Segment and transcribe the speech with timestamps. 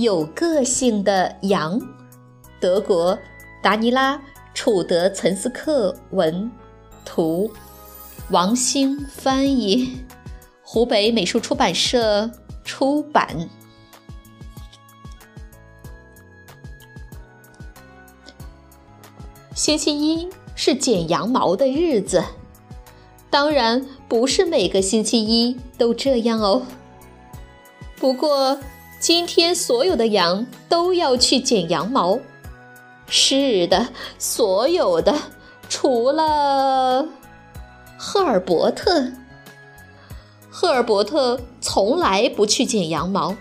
[0.00, 1.78] 有个性的羊，
[2.58, 3.18] 德国
[3.62, 4.16] 达尼拉·
[4.54, 6.50] 楚德岑斯克文，
[7.04, 7.50] 图，
[8.30, 9.98] 王兴翻译，
[10.64, 12.30] 湖北美术出版社
[12.64, 13.46] 出版。
[19.54, 22.24] 星期一是剪羊毛的日子，
[23.28, 26.62] 当然不是每个星期一都这样哦。
[27.98, 28.58] 不过。
[29.00, 32.18] 今天所有的羊都要去剪羊毛，
[33.08, 35.14] 是的，所有的，
[35.70, 37.08] 除了
[37.96, 39.10] 赫尔伯特。
[40.50, 43.34] 赫尔伯特从来不去剪羊毛，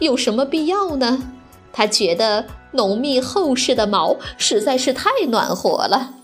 [0.00, 1.32] 有什么必要呢？
[1.72, 6.16] 他觉得浓密厚实的毛实在是太暖和了。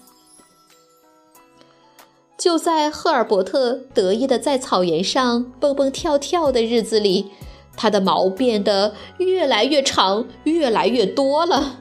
[2.37, 7.31] 就在赫尔伯特得意的在草原上蹦蹦跳跳的日子里。
[7.77, 11.77] 它的毛变得越来越长，越来越多了。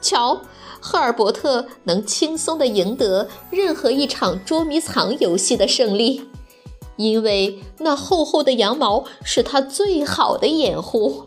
[0.00, 0.42] 瞧，
[0.80, 6.28] 赫尔伯特能轻松地赢得任何一场捉迷藏游戏的胜利，
[6.96, 11.26] 因为那厚厚的羊毛是他最好的掩护。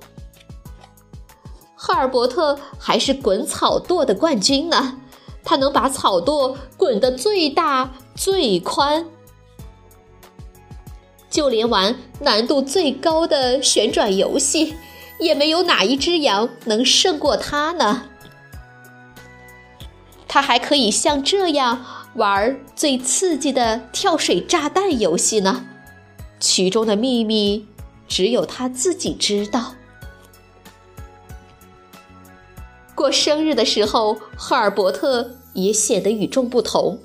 [1.75, 4.97] 赫尔伯特还是滚草垛的冠军呢，
[5.43, 9.05] 他能把草垛滚得最大最宽。
[11.31, 14.75] 就连玩难度最高的旋转游戏，
[15.19, 18.03] 也没有哪一只羊能胜过它呢。
[20.27, 21.83] 它还可以像这样
[22.15, 25.65] 玩最刺激的跳水炸弹游戏呢，
[26.39, 27.65] 其中的秘密
[28.07, 29.75] 只有他自己知道。
[32.93, 36.99] 过生日的时候，赫尔伯特也显得与众不同。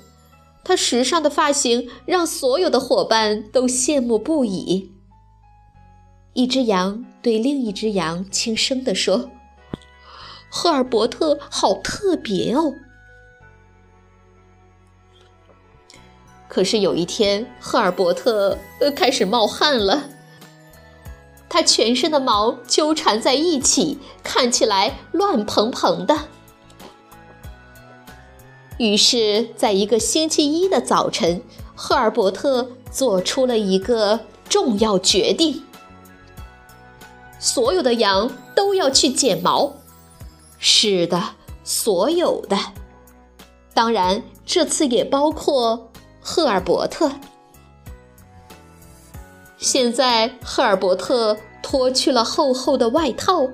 [0.67, 4.91] 他时尚的发型让所有的伙伴都羡慕不已。
[6.33, 9.31] 一只羊对另一只羊轻声地说
[10.51, 12.73] ：“赫尔伯特好特别哦。”
[16.49, 18.57] 可是有一天，赫尔伯特
[18.93, 20.09] 开始冒汗了，
[21.47, 26.27] 他全身的毛纠缠在一起，看起来乱蓬蓬的。
[28.77, 31.41] 于是，在一个星期一的早晨，
[31.75, 35.63] 赫尔伯特做出了一个重要决定：
[37.39, 39.73] 所有的羊都要去剪毛。
[40.59, 41.21] 是的，
[41.63, 42.55] 所有的，
[43.73, 45.89] 当然这次也包括
[46.21, 47.11] 赫尔伯特。
[49.57, 53.49] 现在，赫尔伯特脱去了厚厚的外套，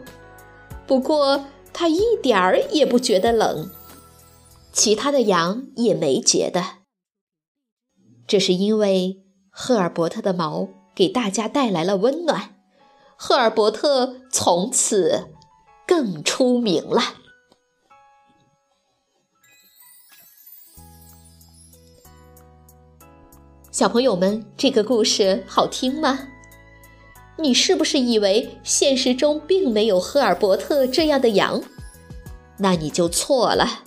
[0.85, 3.69] 不过他一点儿也不觉得冷。
[4.73, 6.79] 其他的羊也没觉得，
[8.25, 12.56] 这是因为赫尔伯特的毛给大家带来了温暖。
[13.16, 15.29] 赫尔伯特从此
[15.88, 17.01] 更出名了。
[23.69, 26.28] 小朋友们，这个故事好听吗？
[27.37, 31.61] 你是不是以为现实中并没有赫尔伯特这样的羊？
[32.58, 33.84] 那你就错了。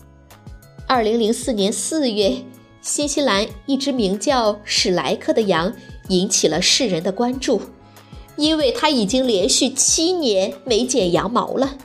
[0.89, 2.45] 二零零四年四月，
[2.81, 5.73] 新西兰一只名叫史莱克的羊
[6.11, 7.61] 引起了世人的关注，
[8.37, 11.77] 因为它已经连续七年没剪羊毛了。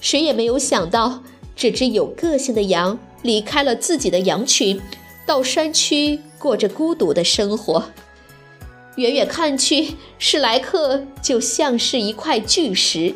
[0.00, 1.22] 谁也没有想到，
[1.54, 4.80] 这只有个性的羊离开了自己的羊群，
[5.24, 7.84] 到山区过着孤独的生活。
[8.96, 13.14] 远远看去，史莱克就像是一块巨石。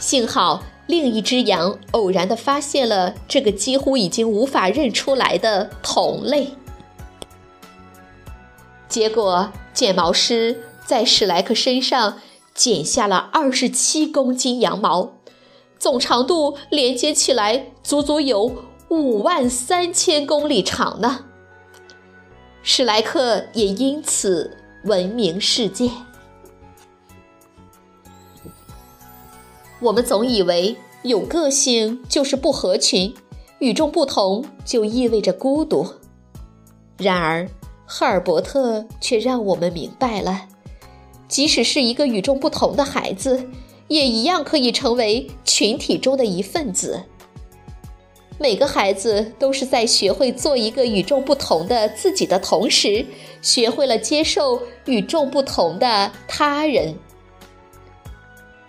[0.00, 0.64] 幸好。
[0.90, 6.48] 另一只羊偶然地发现了这个几乎已经无法认出来的同类，
[8.88, 12.18] 结果剪毛师在史莱克身上
[12.52, 15.12] 剪下了二十七公斤羊毛，
[15.78, 18.52] 总长度连接起来足足有
[18.88, 21.26] 五万三千公里长呢。
[22.64, 25.88] 史莱克也因此闻名世界。
[29.80, 33.14] 我们总以为有个性就是不合群，
[33.60, 35.94] 与众不同就意味着孤独。
[36.98, 37.48] 然而，
[37.86, 40.48] 赫尔伯特却让我们明白了，
[41.28, 43.48] 即使是一个与众不同的孩子，
[43.88, 47.04] 也一样可以成为群体中的一份子。
[48.38, 53.06] 每个孩子都是在学会做一个与众不同的自己的同时，
[53.40, 56.94] 学会了接受与众不同的他人。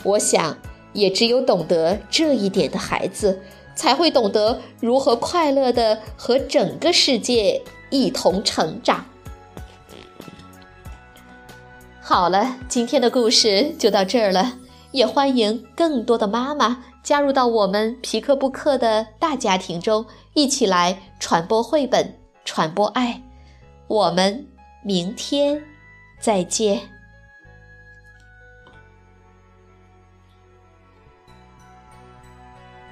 [0.05, 0.57] 我想。
[0.93, 3.41] 也只有懂得这一点的孩子，
[3.75, 9.05] 才会懂得如何快乐的和整个世界一同成长。
[12.01, 14.57] 好了，今天的故事就到这儿了，
[14.91, 23.21] 也欢迎更多的妈妈加入到我们皮克布克的大家庭中，一起来传播绘本，传播爱。
[23.87, 24.45] 我们
[24.83, 25.61] 明天
[26.19, 27.00] 再见。